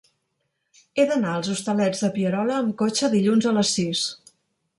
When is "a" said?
3.53-3.55